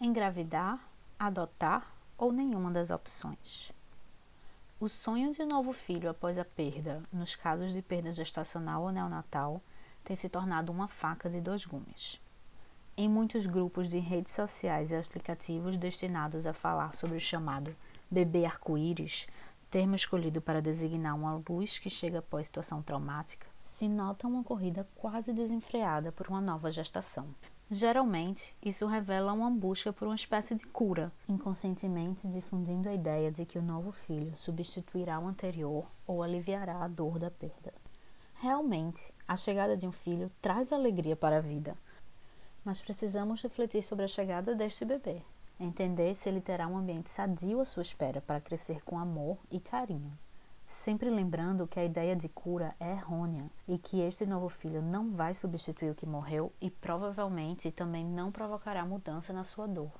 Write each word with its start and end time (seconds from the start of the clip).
engravidar, 0.00 0.78
adotar 1.18 1.90
ou 2.18 2.30
nenhuma 2.30 2.70
das 2.70 2.90
opções. 2.90 3.72
O 4.78 4.88
sonho 4.88 5.32
de 5.32 5.42
um 5.42 5.46
novo 5.46 5.72
filho 5.72 6.10
após 6.10 6.38
a 6.38 6.44
perda, 6.44 7.02
nos 7.10 7.34
casos 7.34 7.72
de 7.72 7.80
perda 7.80 8.12
gestacional 8.12 8.82
ou 8.82 8.92
neonatal, 8.92 9.62
tem 10.04 10.14
se 10.14 10.28
tornado 10.28 10.70
uma 10.70 10.86
faca 10.86 11.30
de 11.30 11.40
dois 11.40 11.64
gumes. 11.64 12.20
Em 12.94 13.08
muitos 13.08 13.46
grupos 13.46 13.88
de 13.88 13.98
redes 13.98 14.34
sociais 14.34 14.90
e 14.90 14.96
aplicativos 14.96 15.78
destinados 15.78 16.46
a 16.46 16.52
falar 16.52 16.92
sobre 16.92 17.16
o 17.16 17.20
chamado 17.20 17.74
bebê 18.10 18.44
arco-íris, 18.44 19.26
termo 19.70 19.94
escolhido 19.94 20.42
para 20.42 20.60
designar 20.60 21.14
uma 21.14 21.42
luz 21.48 21.78
que 21.78 21.88
chega 21.88 22.18
após 22.18 22.46
situação 22.46 22.82
traumática, 22.82 23.46
se 23.62 23.88
nota 23.88 24.26
uma 24.28 24.44
corrida 24.44 24.86
quase 24.94 25.32
desenfreada 25.32 26.12
por 26.12 26.28
uma 26.28 26.40
nova 26.40 26.70
gestação. 26.70 27.34
Geralmente, 27.68 28.54
isso 28.64 28.86
revela 28.86 29.32
uma 29.32 29.50
busca 29.50 29.92
por 29.92 30.06
uma 30.06 30.14
espécie 30.14 30.54
de 30.54 30.64
cura, 30.66 31.12
inconscientemente 31.28 32.28
difundindo 32.28 32.88
a 32.88 32.94
ideia 32.94 33.32
de 33.32 33.44
que 33.44 33.58
o 33.58 33.62
novo 33.62 33.90
filho 33.90 34.36
substituirá 34.36 35.18
o 35.18 35.26
anterior 35.26 35.84
ou 36.06 36.22
aliviará 36.22 36.84
a 36.84 36.88
dor 36.88 37.18
da 37.18 37.28
perda. 37.28 37.74
Realmente, 38.36 39.12
a 39.26 39.34
chegada 39.34 39.76
de 39.76 39.84
um 39.84 39.90
filho 39.90 40.30
traz 40.40 40.72
alegria 40.72 41.16
para 41.16 41.38
a 41.38 41.40
vida, 41.40 41.76
mas 42.64 42.80
precisamos 42.80 43.42
refletir 43.42 43.82
sobre 43.82 44.04
a 44.04 44.08
chegada 44.08 44.54
deste 44.54 44.84
bebê, 44.84 45.20
entender 45.58 46.14
se 46.14 46.28
ele 46.28 46.40
terá 46.40 46.68
um 46.68 46.76
ambiente 46.76 47.10
sadio 47.10 47.60
à 47.60 47.64
sua 47.64 47.82
espera 47.82 48.20
para 48.20 48.40
crescer 48.40 48.80
com 48.84 48.96
amor 48.96 49.38
e 49.50 49.58
carinho 49.58 50.16
sempre 50.66 51.08
lembrando 51.08 51.66
que 51.66 51.78
a 51.78 51.84
ideia 51.84 52.16
de 52.16 52.28
cura 52.28 52.74
é 52.80 52.90
errônea 52.90 53.50
e 53.68 53.78
que 53.78 54.00
este 54.00 54.26
novo 54.26 54.48
filho 54.48 54.82
não 54.82 55.10
vai 55.10 55.32
substituir 55.32 55.90
o 55.90 55.94
que 55.94 56.04
morreu 56.04 56.52
e 56.60 56.70
provavelmente 56.70 57.70
também 57.70 58.04
não 58.04 58.32
provocará 58.32 58.84
mudança 58.84 59.32
na 59.32 59.44
sua 59.44 59.66
dor. 59.66 59.92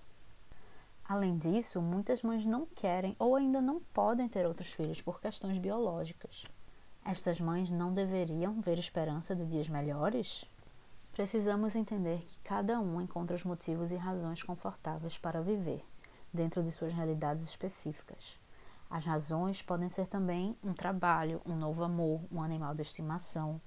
Além 1.09 1.39
disso, 1.39 1.81
muitas 1.81 2.23
mães 2.23 2.45
não 2.45 2.67
querem 2.67 3.15
ou 3.19 3.37
ainda 3.37 3.61
não 3.61 3.81
podem 3.95 4.29
ter 4.29 4.45
outros 4.45 4.73
filhos 4.73 5.01
por 5.01 5.21
questões 5.21 5.57
biológicas. 5.57 6.45
Estas 7.05 7.41
mães 7.41 7.71
não 7.71 7.93
deveriam 7.93 8.61
ver 8.61 8.79
esperança 8.79 9.37
de 9.37 9.47
dias 9.47 9.69
melhores? 9.69 10.45
Precisamos 11.13 11.77
entender 11.77 12.19
que 12.27 12.39
cada 12.43 12.81
um 12.81 13.01
encontra 13.01 13.37
os 13.37 13.45
motivos 13.45 13.93
e 13.93 13.97
razões 13.97 14.43
confortáveis 14.43 15.17
para 15.17 15.41
viver, 15.41 15.85
dentro 16.33 16.61
de 16.61 16.73
suas 16.73 16.93
realidades 16.93 17.45
específicas. 17.45 18.37
As 18.89 19.05
razões 19.05 19.63
podem 19.63 19.89
ser 19.89 20.07
também 20.07 20.57
um 20.63 20.73
trabalho, 20.73 21.43
um 21.45 21.57
novo 21.57 21.83
amor, 21.83 22.21
um 22.31 22.43
animal 22.43 22.75
de 22.75 22.83
estimação. 22.83 23.61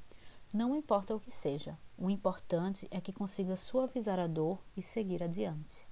Não 0.53 0.75
importa 0.75 1.15
o 1.15 1.19
que 1.19 1.31
seja, 1.31 1.77
o 1.97 2.09
importante 2.09 2.87
é 2.89 3.01
que 3.01 3.13
consiga 3.13 3.55
suavizar 3.55 4.19
a 4.19 4.27
dor 4.27 4.59
e 4.75 4.81
seguir 4.81 5.21
adiante. 5.21 5.87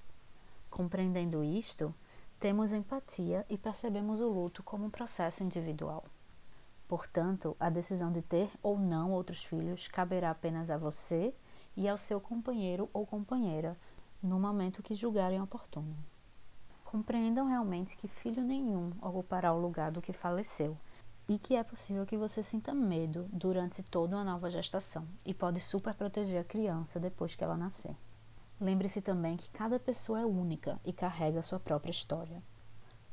Compreendendo 0.70 1.44
isto, 1.44 1.94
temos 2.40 2.72
empatia 2.72 3.46
e 3.50 3.58
percebemos 3.58 4.22
o 4.22 4.28
luto 4.28 4.64
como 4.64 4.86
um 4.86 4.90
processo 4.90 5.44
individual. 5.44 6.06
Portanto, 6.88 7.56
a 7.60 7.70
decisão 7.70 8.12
de 8.12 8.22
ter 8.22 8.50
ou 8.64 8.80
não 8.80 9.12
outros 9.12 9.44
filhos 9.44 9.88
caberá 9.88 10.32
apenas 10.32 10.72
a 10.72 10.78
você 10.78 11.34
e 11.76 11.88
ao 11.88 11.98
seu 11.98 12.22
companheiro 12.22 12.90
ou 12.94 13.06
companheira 13.06 13.76
no 14.24 14.40
momento 14.40 14.82
que 14.82 14.96
julgarem 14.96 15.42
oportuno. 15.42 15.96
Compreendam 16.88 17.46
realmente 17.46 17.98
que 17.98 18.08
filho 18.08 18.42
nenhum 18.42 18.94
ocupará 19.02 19.54
o 19.54 19.60
lugar 19.60 19.92
do 19.92 20.02
que 20.02 20.14
faleceu 20.14 20.78
e 21.28 21.38
que 21.38 21.54
é 21.54 21.62
possível 21.62 22.06
que 22.06 22.16
você 22.16 22.42
sinta 22.42 22.74
medo 22.74 23.28
durante 23.30 23.84
toda 23.84 24.16
uma 24.16 24.24
nova 24.24 24.50
gestação 24.50 25.06
e 25.26 25.34
pode 25.34 25.60
super 25.60 25.94
proteger 25.96 26.40
a 26.40 26.46
criança 26.46 26.98
depois 26.98 27.36
que 27.36 27.44
ela 27.44 27.58
nascer. 27.58 27.94
Lembre-se 28.58 29.02
também 29.02 29.36
que 29.36 29.50
cada 29.50 29.78
pessoa 29.78 30.22
é 30.22 30.26
única 30.26 30.80
e 30.86 30.94
carrega 30.94 31.42
sua 31.42 31.60
própria 31.60 31.92
história. 31.92 32.42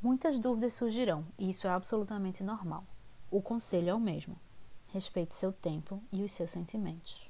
Muitas 0.00 0.38
dúvidas 0.38 0.74
surgirão 0.74 1.26
e 1.36 1.50
isso 1.50 1.66
é 1.66 1.70
absolutamente 1.70 2.44
normal. 2.44 2.84
O 3.28 3.42
conselho 3.42 3.90
é 3.90 3.94
o 3.94 3.98
mesmo: 3.98 4.38
respeite 4.86 5.34
seu 5.34 5.52
tempo 5.52 6.00
e 6.12 6.22
os 6.22 6.30
seus 6.30 6.52
sentimentos. 6.52 7.28